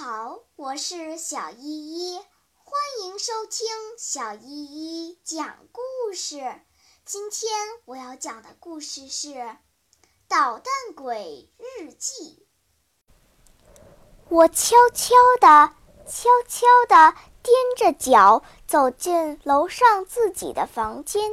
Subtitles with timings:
[0.00, 2.18] 好，我是小依依，
[2.54, 3.66] 欢迎收听
[3.98, 6.36] 小依依讲故事。
[7.04, 7.50] 今天
[7.84, 9.30] 我要讲的故事是
[10.28, 12.46] 《捣蛋鬼日记》。
[14.28, 15.72] 我悄悄地、
[16.06, 21.32] 悄悄地踮着脚走进楼上自己的房间，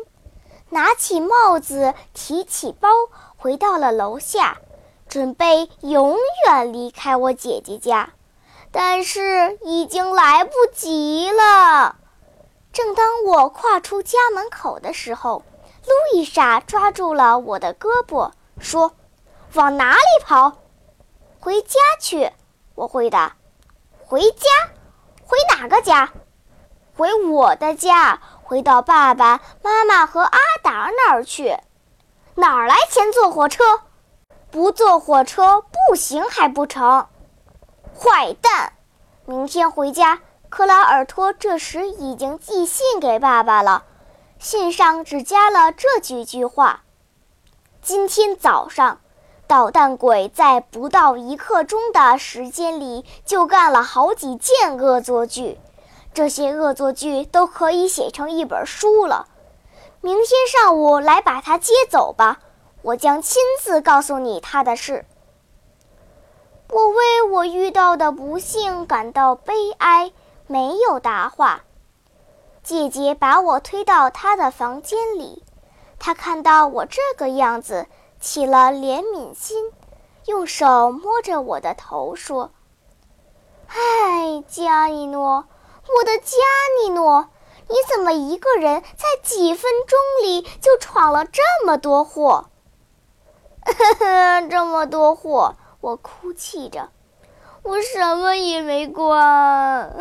[0.71, 2.89] 拿起帽子，提起包，
[3.37, 4.59] 回到了楼下，
[5.07, 8.11] 准备永远离开我姐姐家。
[8.77, 11.95] 但是已经来不及了。
[12.73, 15.43] 正当我跨出家门口的时候，
[15.85, 18.91] 路易莎抓住了我的胳膊，说
[19.55, 20.57] ：“往哪里跑？
[21.39, 22.33] 回家去。”
[22.75, 23.37] 我回答
[24.05, 24.49] ：“回家？
[25.25, 26.11] 回哪个家？
[26.97, 31.57] 回我的家，回到爸爸妈妈和阿达那儿去。
[32.35, 33.63] 哪儿来钱坐火车？
[34.51, 37.07] 不坐火车不行还不成？”
[37.97, 38.73] 坏蛋！
[39.25, 40.19] 明天回家。
[40.49, 43.83] 克拉尔托这时已经寄信给爸爸了，
[44.39, 46.83] 信上只加了这几句话：
[47.81, 48.99] 今天早上，
[49.47, 55.59] 捣蛋鬼在不到一刻钟的时间里就干了好几件恶作剧，
[56.13, 59.27] 这些恶作剧都可以写成一本书了。
[59.99, 62.39] 明天上午来把他接走吧，
[62.81, 65.05] 我将亲自告诉你他的事。
[66.69, 70.11] 我为我遇到的不幸感到悲哀，
[70.47, 71.61] 没有答话。
[72.63, 75.43] 姐姐把我推到她的房间里，
[75.99, 77.85] 她看到我这个样子，
[78.19, 79.71] 起了怜悯心，
[80.25, 82.49] 用手摸着我的头说
[83.69, 85.45] ：“唉，加尼诺，
[85.99, 86.37] 我的加
[86.81, 87.27] 尼诺，
[87.69, 92.49] 你怎么一个人在几分钟里就闯了这么多祸？
[93.61, 95.55] 呵呵，这么多祸。”
[95.85, 96.89] 我哭泣着，
[97.61, 99.93] 我什么也没干，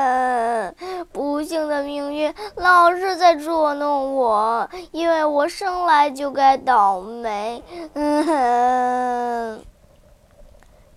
[1.12, 7.62] 不幸的命运老是在捉弄我，因为我生来就该倒霉。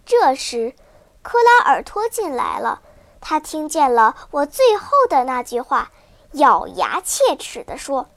[0.05, 0.73] 这时，
[1.21, 2.79] 克拉尔托进来了，
[3.19, 5.91] 他听见了我最后的那句话，
[6.31, 8.07] 咬牙切齿地说：“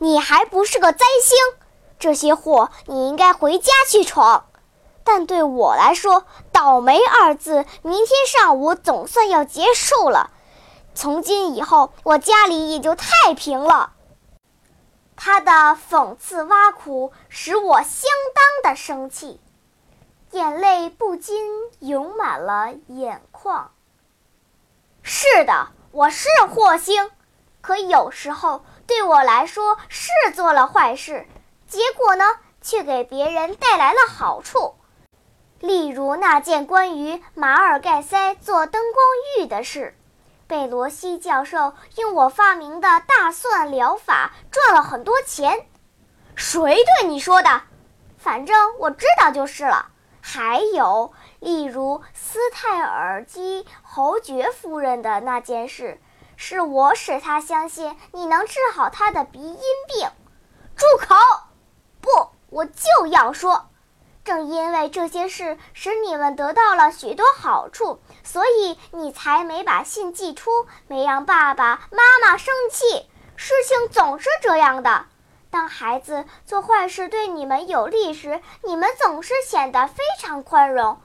[0.00, 1.36] 你还不是个灾星，
[1.98, 4.46] 这些祸你应该回家去闯。”
[5.12, 10.30] 但对我来说，“倒霉”二字，明天上午总算要结束了。
[10.94, 13.94] 从今以后，我家里也就太平了。
[15.16, 18.08] 他的讽刺挖苦使我相
[18.62, 19.40] 当的生气，
[20.30, 21.44] 眼泪不禁
[21.80, 23.72] 涌满了眼眶。
[25.02, 27.10] 是的，我是祸星，
[27.60, 31.26] 可有时候对我来说是做了坏事，
[31.66, 32.24] 结果呢，
[32.62, 34.76] 却给别人带来了好处。
[35.60, 39.04] 例如那件关于马尔盖塞做灯光
[39.38, 39.94] 浴的事，
[40.46, 45.66] 贝罗西教授用我发明的大蒜疗法赚了很多钱。
[46.34, 47.62] 谁对你说的？
[48.16, 49.88] 反正我知道就是了。
[50.22, 56.00] 还有，例如斯泰尔基侯爵夫人的那件事，
[56.36, 60.10] 是我使他相信你能治好他的鼻音病。
[60.76, 61.14] 住口！
[62.00, 62.08] 不，
[62.48, 63.69] 我就要说。
[64.24, 70.50] 正因为这些事使你们得到了许多好处，所以你才没把信寄出，
[70.86, 73.06] 没让爸爸妈妈生气。
[73.36, 75.06] 事情总是这样的，
[75.50, 81.00] 当孩子做坏事对你们有利时，你们总是显得非常宽容。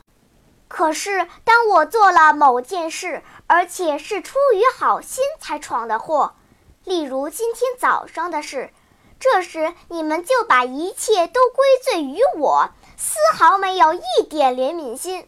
[0.68, 6.36] 可是当我做了某件事，而且是出于好心才闯的祸，
[6.84, 8.74] 例如今天早上的事，
[9.20, 12.70] 这时你们就把一切都归罪于我。
[12.98, 15.28] 丝毫没有一点怜悯心。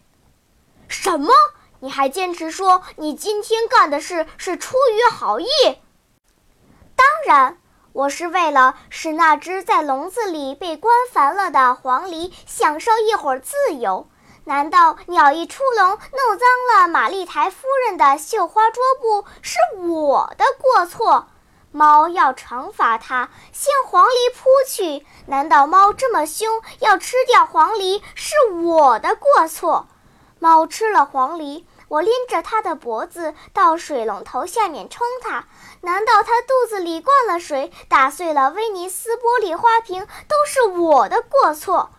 [0.88, 1.34] 什么？
[1.80, 5.48] 你还坚持说你今天干的事是出于好意？
[6.96, 7.60] 当然，
[7.94, 14.08] 我是为了使那只在笼子里被关烦了的黄鹂享受一会儿自由。
[14.46, 21.28] 难道鸟一出笼弄脏了玛丽台夫人的绣花桌布是我的过错？
[21.78, 25.06] 猫要惩罚它，向黄鹂扑去。
[25.28, 29.88] 难道猫这么凶，要吃掉黄鹂是我的过错？
[30.40, 35.46] 猫吃了黄鹂，我拎着它的脖子到水龙头下面冲它。
[35.82, 41.92] 难道它肚子里灌了水，打碎了威尼斯玻璃花瓶，都是我的过错？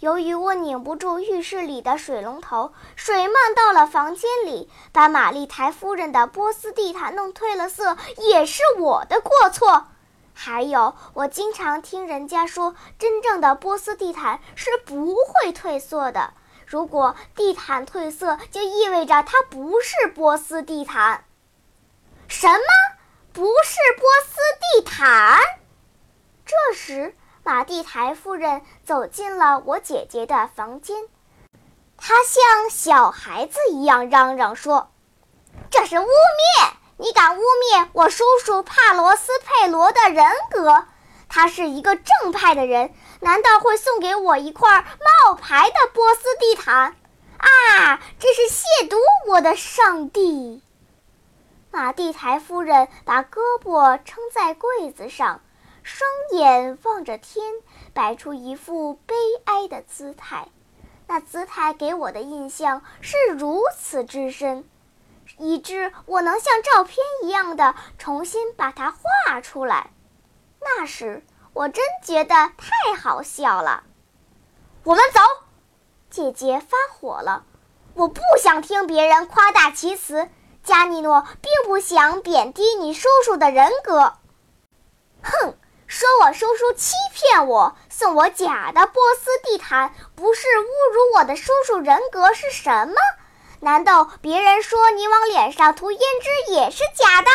[0.00, 9.88] 由于我拧不住浴室里的水龙头，水漫到了房间里，把玛丽台夫人的波斯地毯弄褪了色，也是我的过错。
[10.32, 16.32] 还有，我经常听人家说，真正的波斯地毯是不会褪色的。
[16.66, 21.24] 如果地毯褪色，就意味着它不是波斯地毯。
[22.26, 22.64] 什么？
[23.34, 25.38] 不是波斯地毯？
[26.46, 30.96] 这时，马蒂台夫人走进了我姐姐的房间，
[31.96, 34.90] 她像小孩子一样嚷嚷说
[35.70, 36.70] ：“这是污蔑！
[36.98, 40.84] 你敢污蔑我叔叔帕罗斯佩罗的人格？
[41.28, 44.84] 他是一个正派的人，难道会送给我一块
[45.24, 46.96] 冒牌的波斯地毯？
[47.38, 48.96] 啊，这是亵渎
[49.28, 50.62] 我的上帝！”
[51.72, 55.40] 马蒂台夫人把胳膊撑在柜子上，
[55.92, 57.44] 双眼望着天，
[57.92, 59.14] 摆出一副悲
[59.44, 60.46] 哀的姿态。
[61.08, 64.64] 那姿态给我的印象是如此之深，
[65.36, 69.90] 以致我能像照片一样的重新把它画出来。
[70.60, 73.82] 那时我真觉得太好笑了。
[74.84, 75.20] 我们走，
[76.08, 77.44] 姐姐发火了。
[77.94, 80.28] 我不想听别人夸大其词。
[80.62, 84.14] 加尼诺并不想贬低你叔叔的人格。
[85.22, 85.56] 哼，
[85.90, 92.94] 说我叔叔欺骗我，送我假的波斯地毯，不是侮辱我的叔叔人格是什么？
[93.58, 97.28] 难道别人说你往脸上涂胭脂也是假的？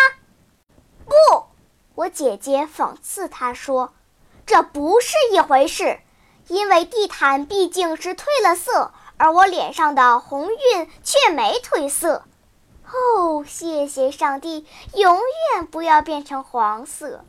[1.04, 1.48] 不，
[1.96, 3.94] 我姐姐讽刺他说
[4.48, 6.00] ：“这不是一回事，
[6.48, 12.24] 因为地毯毕竟是褪了色，而我脸上的红晕却没褪色。”
[12.88, 15.19] 哦，谢谢上帝，永
[15.51, 17.25] 远不要变成黄色。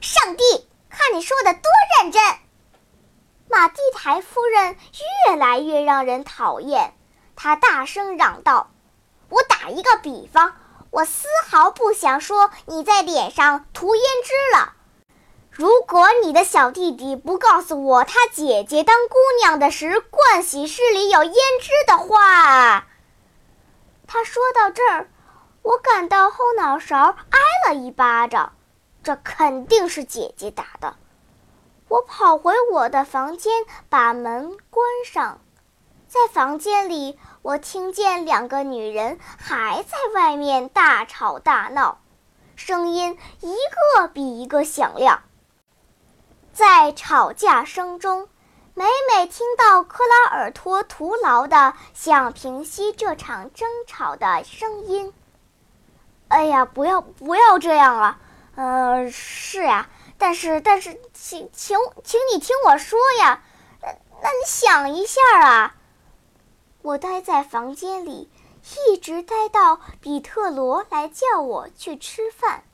[0.00, 1.62] 上帝，看你说的多
[1.98, 2.22] 认真。
[3.50, 4.76] 马蒂台夫人
[5.26, 6.94] 越来越让人讨厌，
[7.36, 8.70] 她大声嚷道
[9.28, 10.56] ：“我打一个比方，
[10.90, 14.72] 我丝毫不想说你在脸上涂胭脂了。
[15.50, 22.86] 如果你的小弟弟不告诉我他姐姐当姑娘的时盥洗室里有胭脂的话。”
[24.06, 25.10] 他说到这儿，
[25.62, 28.54] 我感到后脑勺挨了一巴掌，
[29.02, 30.96] 这肯定是姐姐打的。
[31.88, 35.40] 我跑回我的房间，把门关上。
[36.06, 42.00] 在房间里，我听见两个女人还在外面大吵大闹，
[42.56, 43.54] 声音一
[43.96, 45.22] 个比一个响亮。
[46.52, 48.28] 在吵架声中。
[48.72, 55.12] 每每听到克拉尔托徒劳的想平息这场争吵的声音，
[56.28, 58.18] 哎呀，不要不要这样了！
[58.56, 59.88] 呃，是呀，
[60.18, 63.42] 但是但是，请请请你听我说呀，
[63.80, 63.88] 那
[64.22, 65.76] 那你想一下啊！
[66.82, 68.30] 我待在房间里，
[68.88, 72.64] 一直待到比特罗来叫我去吃饭。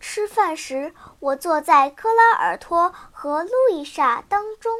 [0.00, 4.72] 吃饭时，我坐在克拉尔托和路易莎当中。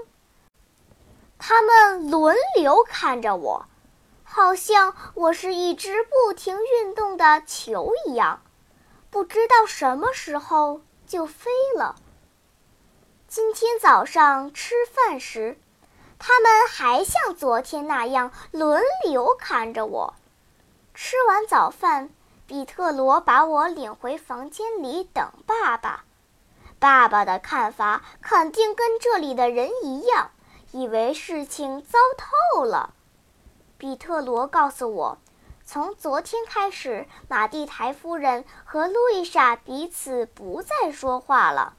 [1.38, 3.66] 他们轮流看着我，
[4.22, 8.42] 好像我是一只不停运动的球一样，
[9.14, 11.94] 不知道什么时候就飞了。
[13.28, 15.56] 今天早上吃饭时，
[16.18, 20.14] 他们还像昨天那样轮流看着我。
[20.94, 22.10] 吃完早饭，
[22.48, 26.02] 比特罗把我领回房间里等爸爸。
[26.80, 30.32] 爸爸的看法肯定跟这里的人一样。
[30.72, 32.92] 以为事情糟透了，
[33.78, 35.18] 比特罗告诉我，
[35.66, 41.74] 从昨天开始，马蒂台夫人和路易莎彼此不再说话了。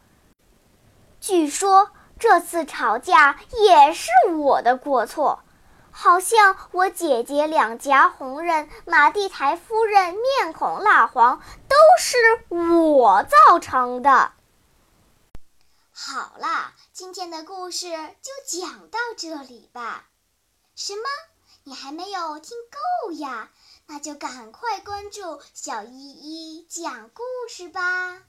[1.21, 5.43] 据说这次吵架也是我的过错，
[5.91, 12.17] 好像我姐姐两颊红润，马蒂台夫人面孔蜡黄，都是
[12.49, 14.31] 我造成的。
[15.93, 16.73] 好啦。
[16.91, 20.05] 今天的故事就讲到这里吧。
[20.77, 21.01] 什么？
[21.65, 22.55] 你还没有听
[23.05, 23.49] 够呀？
[23.87, 28.23] 那就赶快关注小依依讲故事吧。